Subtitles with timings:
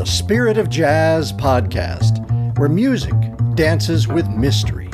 [0.00, 3.12] the Spirit of Jazz podcast, where music
[3.54, 4.88] dances with mystery,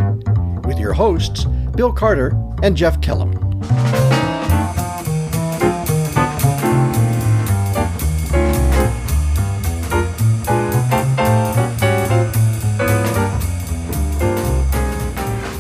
[0.65, 1.45] with your hosts,
[1.77, 4.06] Bill Carter and Jeff Kellam.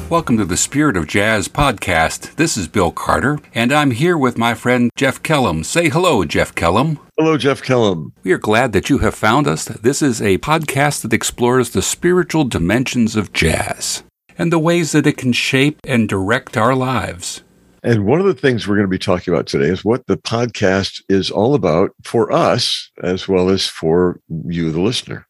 [0.08, 2.36] Welcome to the Spirit of Jazz podcast.
[2.36, 5.64] This is Bill Carter, and I'm here with my friend Jeff Kellam.
[5.64, 7.00] Say hello, Jeff Kellam.
[7.18, 8.12] Hello, Jeff Kellam.
[8.22, 9.64] We are glad that you have found us.
[9.64, 14.04] This is a podcast that explores the spiritual dimensions of jazz
[14.38, 17.42] and the ways that it can shape and direct our lives.
[17.82, 20.18] And one of the things we're going to be talking about today is what the
[20.18, 25.26] podcast is all about for us, as well as for you, the listener.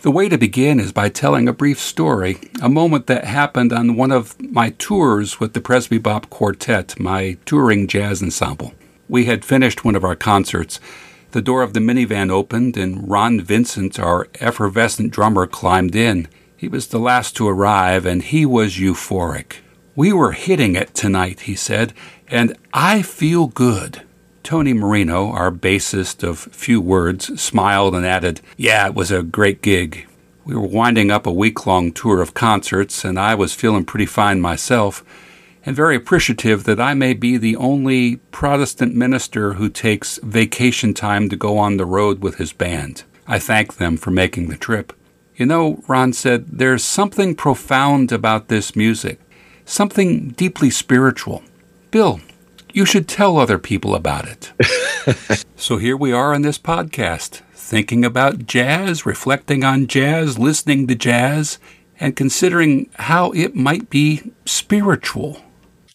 [0.00, 3.96] The way to begin is by telling a brief story, a moment that happened on
[3.96, 8.74] one of my tours with the Presbybop Quartet, my touring jazz ensemble.
[9.08, 10.78] We had finished one of our concerts.
[11.32, 16.28] The door of the minivan opened, and Ron Vincent, our effervescent drummer, climbed in.
[16.56, 19.56] He was the last to arrive, and he was euphoric.
[19.96, 21.92] We were hitting it tonight, he said,
[22.28, 24.02] and I feel good.
[24.48, 29.60] Tony Marino, our bassist of few words, smiled and added, Yeah, it was a great
[29.60, 30.06] gig.
[30.46, 34.06] We were winding up a week long tour of concerts, and I was feeling pretty
[34.06, 35.04] fine myself,
[35.66, 41.28] and very appreciative that I may be the only Protestant minister who takes vacation time
[41.28, 43.02] to go on the road with his band.
[43.26, 44.94] I thank them for making the trip.
[45.36, 49.20] You know, Ron said, there's something profound about this music,
[49.66, 51.42] something deeply spiritual.
[51.90, 52.22] Bill,
[52.72, 54.52] you should tell other people about it.
[55.56, 60.94] so here we are on this podcast, thinking about jazz, reflecting on jazz, listening to
[60.94, 61.58] jazz,
[62.00, 65.42] and considering how it might be spiritual.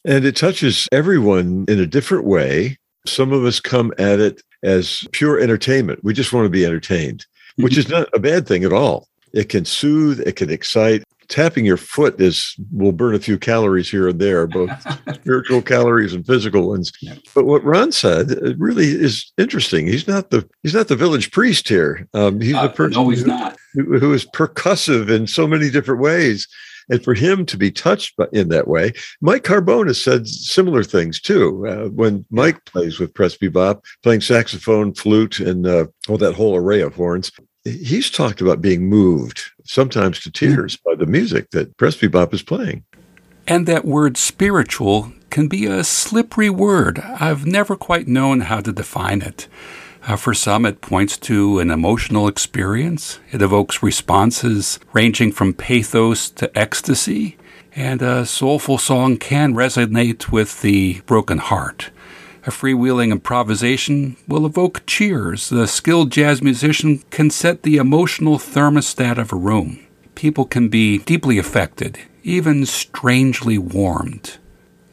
[0.06, 2.78] And it touches everyone in a different way.
[3.06, 6.04] Some of us come at it as pure entertainment.
[6.04, 7.26] We just want to be entertained,
[7.58, 7.80] which mm-hmm.
[7.80, 9.08] is not a bad thing at all.
[9.34, 13.90] It can soothe, it can excite, tapping your foot is will burn a few calories
[13.90, 14.72] here and there, both
[15.14, 16.92] spiritual calories and physical ones.
[17.34, 19.88] But what Ron said really is interesting.
[19.88, 22.08] He's not the he's not the village priest here.
[22.14, 23.58] Um, he's uh, a person no, he's not.
[23.74, 26.48] Who, who is percussive in so many different ways.
[26.90, 28.92] And for him to be touched in that way,
[29.22, 31.66] Mike Carbone said similar things too.
[31.66, 36.82] Uh, when Mike plays with Presbybop, playing saxophone, flute, and uh, all that whole array
[36.82, 37.32] of horns,
[37.64, 42.84] he's talked about being moved sometimes to tears by the music that Presbybop is playing.
[43.48, 47.00] And that word spiritual can be a slippery word.
[47.00, 49.48] I've never quite known how to define it.
[50.06, 53.20] Uh, for some, it points to an emotional experience.
[53.32, 57.38] It evokes responses ranging from pathos to ecstasy.
[57.76, 61.90] And a soulful song can resonate with the broken heart.
[62.46, 65.48] A freewheeling improvisation will evoke cheers.
[65.48, 69.80] The skilled jazz musician can set the emotional thermostat of a room.
[70.16, 74.40] People can be deeply affected, even strangely warmed.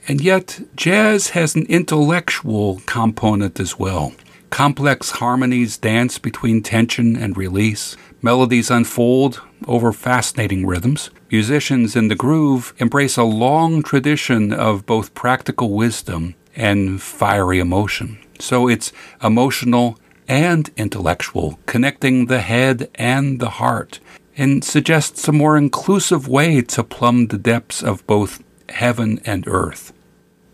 [0.07, 4.13] And yet, jazz has an intellectual component as well.
[4.51, 7.97] Complex harmonies dance between tension and release.
[8.23, 11.11] Melodies unfold over fascinating rhythms.
[11.33, 18.19] Musicians in the groove embrace a long tradition of both practical wisdom and fiery emotion.
[18.39, 24.01] So it's emotional and intellectual, connecting the head and the heart,
[24.37, 29.93] and suggests a more inclusive way to plumb the depths of both heaven and earth.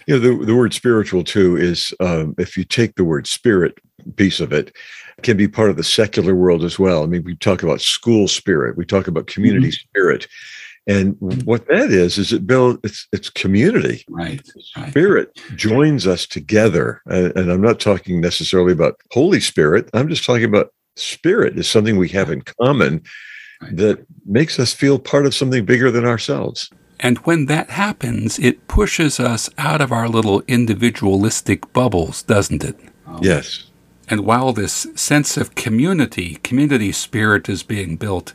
[0.06, 3.74] You know, the, the word spiritual, too, is um, if you take the word spirit
[4.16, 4.74] piece of it,
[5.22, 7.02] can be part of the secular world as well.
[7.02, 9.88] I mean, we talk about school spirit, we talk about community mm-hmm.
[9.88, 10.28] spirit.
[10.86, 11.40] And mm-hmm.
[11.40, 14.04] what that is, is it builds it's it's community.
[14.08, 14.40] Right.
[14.88, 17.02] Spirit joins us together.
[17.06, 19.90] And, and, I'm not talking necessarily about Holy Spirit.
[19.94, 23.02] I'm just talking about spirit is something we have in common
[23.60, 23.76] right.
[23.76, 26.70] that makes us feel part of something bigger than ourselves.
[27.00, 32.78] And when that happens, it pushes us out of our little individualistic bubbles, doesn't it?
[33.20, 33.64] Yes.
[34.08, 38.32] And while this sense of community, community spirit is being built,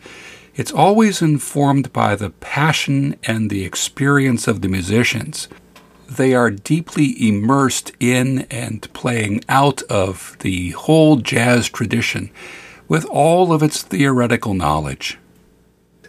[0.55, 5.47] it's always informed by the passion and the experience of the musicians.
[6.09, 12.31] They are deeply immersed in and playing out of the whole jazz tradition
[12.89, 15.17] with all of its theoretical knowledge.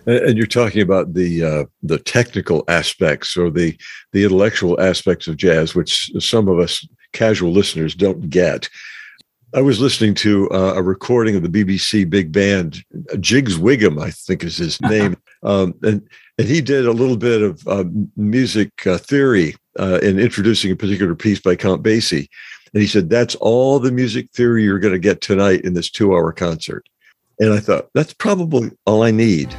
[0.04, 3.78] And you're talking about the uh, the technical aspects or the
[4.12, 8.68] the intellectual aspects of jazz, which some of us casual listeners don't get.
[9.54, 12.82] I was listening to uh, a recording of the BBC Big Band.
[13.20, 16.08] Jiggs Whigham, I think is his name, um, and
[16.38, 17.84] and he did a little bit of uh,
[18.16, 22.28] music uh, theory uh, in introducing a particular piece by Count Basie,
[22.72, 25.90] and he said that's all the music theory you're going to get tonight in this
[25.90, 26.88] two-hour concert.
[27.38, 29.54] And I thought, that's probably all I need.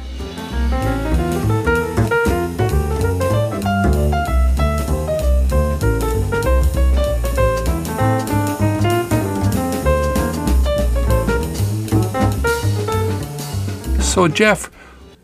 [14.14, 14.70] So, Jeff,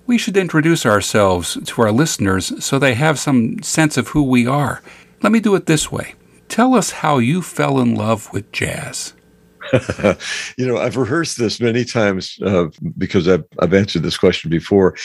[0.09, 4.49] we should introduce ourselves to our listeners so they have some sense of who we
[4.49, 4.83] are.
[5.23, 6.17] Let me do it this way
[6.49, 9.15] Tell us how you fell in love with jazz.
[10.59, 12.67] you know, I've rehearsed this many times uh,
[12.99, 14.97] because I've, I've answered this question before.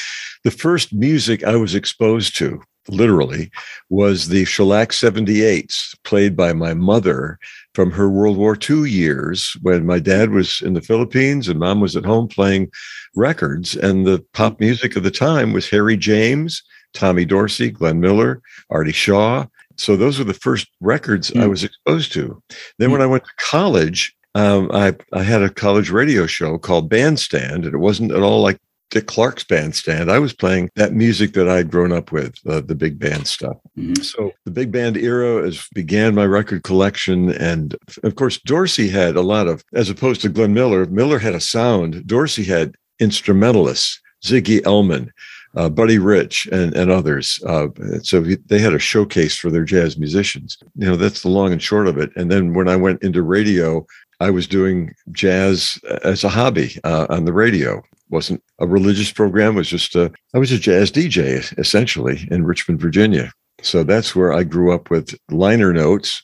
[0.43, 3.51] The first music I was exposed to, literally,
[3.89, 7.39] was the shellac 78s played by my mother
[7.73, 11.81] from her World War II years when my dad was in the Philippines and mom
[11.81, 12.71] was at home playing
[13.15, 13.75] records.
[13.75, 18.91] And the pop music of the time was Harry James, Tommy Dorsey, Glenn Miller, Artie
[18.91, 19.45] Shaw.
[19.77, 21.41] So those were the first records mm.
[21.41, 21.49] I hmm.
[21.49, 22.41] was exposed to.
[22.79, 22.93] Then mm.
[22.93, 27.65] when I went to college, um, I, I had a college radio show called Bandstand,
[27.65, 28.59] and it wasn't at all like
[28.95, 30.09] Dick Clark's bandstand.
[30.09, 33.57] I was playing that music that I'd grown up with, uh, the big band stuff.
[33.77, 34.01] Mm-hmm.
[34.01, 39.18] So the big band era is began my record collection, and of course Dorsey had
[39.18, 40.86] a lot of, as opposed to Glenn Miller.
[40.86, 42.07] Miller had a sound.
[42.07, 45.12] Dorsey had instrumentalists, Ziggy Elman,
[45.57, 47.44] uh, Buddy Rich, and, and others.
[47.45, 47.68] Uh,
[48.01, 50.57] so he, they had a showcase for their jazz musicians.
[50.77, 52.15] You know, that's the long and short of it.
[52.15, 53.86] And then when I went into radio,
[54.21, 57.83] I was doing jazz as a hobby uh, on the radio.
[58.10, 59.54] Wasn't a religious program.
[59.54, 63.31] It was just a, I was a jazz DJ essentially in Richmond, Virginia.
[63.62, 66.24] So that's where I grew up with liner notes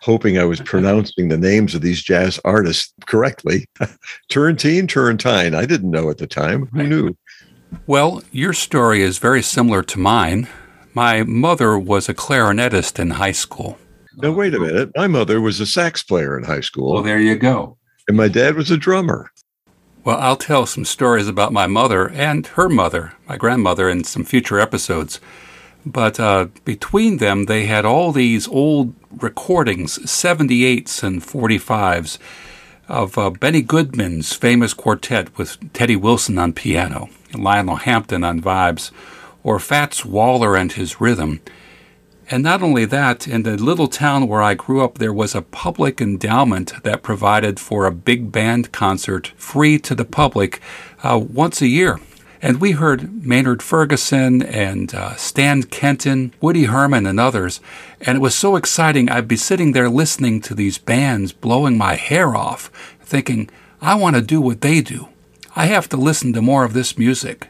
[0.00, 3.66] hoping I was pronouncing the names of these jazz artists correctly.
[4.28, 5.54] Turrentine, Turrentine.
[5.54, 6.66] I didn't know at the time.
[6.72, 7.16] Who knew?
[7.86, 10.48] Well, your story is very similar to mine.
[10.94, 13.78] My mother was a clarinetist in high school.
[14.16, 14.90] Now, wait a minute.
[14.96, 16.94] My mother was a sax player in high school.
[16.94, 17.76] Well, there you go.
[18.08, 19.30] And my dad was a drummer.
[20.02, 24.24] Well, I'll tell some stories about my mother and her mother, my grandmother, in some
[24.24, 25.20] future episodes.
[25.84, 32.16] But uh, between them, they had all these old recordings, 78s and 45s,
[32.88, 38.90] of uh, Benny Goodman's famous quartet with Teddy Wilson on piano, Lionel Hampton on vibes,
[39.42, 41.40] or Fats Waller and his rhythm.
[42.32, 45.42] And not only that, in the little town where I grew up, there was a
[45.42, 50.60] public endowment that provided for a big band concert free to the public
[51.02, 51.98] uh, once a year.
[52.40, 57.60] And we heard Maynard Ferguson and uh, Stan Kenton, Woody Herman, and others.
[58.00, 59.10] And it was so exciting.
[59.10, 62.70] I'd be sitting there listening to these bands, blowing my hair off,
[63.02, 63.50] thinking,
[63.82, 65.08] I want to do what they do.
[65.56, 67.48] I have to listen to more of this music.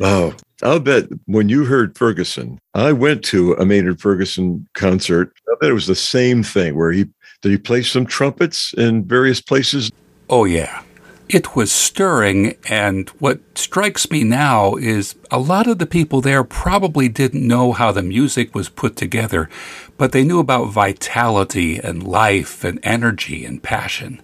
[0.00, 5.32] Oh, I'll bet when you heard Ferguson, I went to a Maynard Ferguson concert.
[5.48, 7.06] I bet it was the same thing where he
[7.42, 9.90] did he play some trumpets in various places?
[10.28, 10.82] Oh, yeah.
[11.28, 16.42] It was stirring, and what strikes me now is a lot of the people there
[16.42, 19.48] probably didn't know how the music was put together,
[19.96, 24.20] but they knew about vitality and life and energy and passion.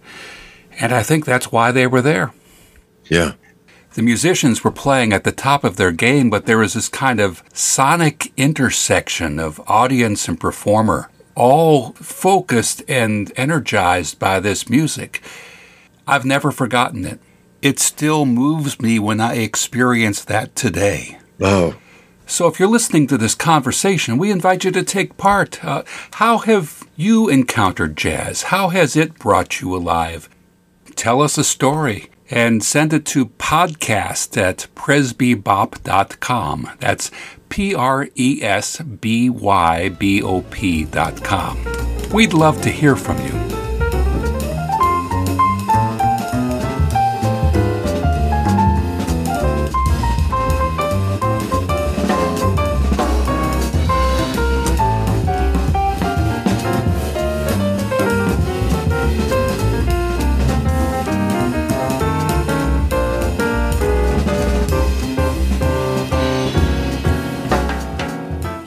[0.80, 2.32] And I think that's why they were there.
[3.04, 3.34] Yeah.
[3.96, 7.18] The musicians were playing at the top of their game, but there was this kind
[7.18, 15.22] of sonic intersection of audience and performer, all focused and energized by this music.
[16.06, 17.20] I've never forgotten it.
[17.62, 21.16] It still moves me when I experience that today.
[21.40, 21.76] Oh.
[22.26, 25.64] So, if you're listening to this conversation, we invite you to take part.
[25.64, 28.42] Uh, how have you encountered jazz?
[28.42, 30.28] How has it brought you alive?
[30.96, 36.70] Tell us a story and send it to podcast at presbybop.com.
[36.80, 37.10] That's
[37.48, 41.58] P R E S B Y B O P.com.
[42.12, 43.45] We'd love to hear from you.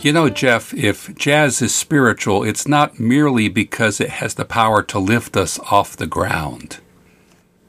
[0.02, 4.82] You know, Jeff, if jazz is spiritual, it's not merely because it has the power
[4.84, 6.80] to lift us off the ground.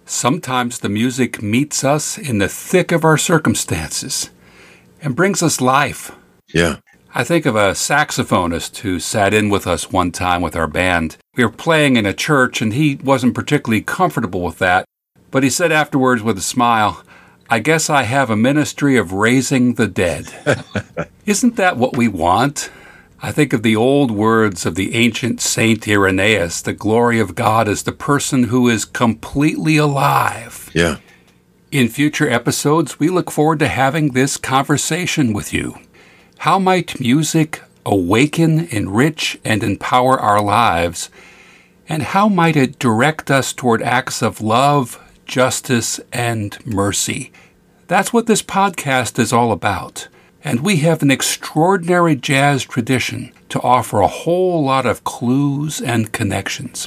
[0.05, 4.31] Sometimes the music meets us in the thick of our circumstances
[5.03, 6.13] and brings us life.
[6.55, 6.77] Yeah.
[7.13, 11.17] I think of a saxophonist who sat in with us one time with our band.
[11.35, 14.85] We were playing in a church and he wasn't particularly comfortable with that,
[15.33, 17.03] but he said afterwards with a smile,
[17.53, 20.33] I guess I have a ministry of raising the dead.
[21.27, 22.71] Isn't that what we want?
[23.21, 27.67] I think of the old words of the ancient Saint Irenaeus the glory of God
[27.67, 30.71] is the person who is completely alive.
[30.73, 30.99] Yeah.
[31.73, 35.77] In future episodes, we look forward to having this conversation with you.
[36.39, 41.11] How might music awaken, enrich, and empower our lives?
[41.89, 47.33] And how might it direct us toward acts of love, justice, and mercy?
[47.91, 50.07] That's what this podcast is all about.
[50.45, 56.13] And we have an extraordinary jazz tradition to offer a whole lot of clues and
[56.13, 56.87] connections.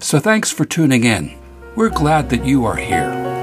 [0.00, 1.38] So thanks for tuning in.
[1.76, 3.34] We're glad that you are here.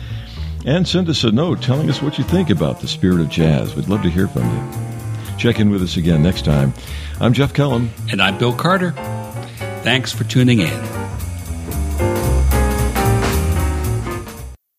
[0.66, 3.76] and send us a note telling us what you think about the Spirit of Jazz.
[3.76, 4.64] We'd love to hear from you.
[5.38, 6.74] Check in with us again next time.
[7.20, 7.90] I'm Jeff Kellam.
[8.12, 8.94] And I'm Bill Carter.
[9.84, 11.03] Thanks for tuning in.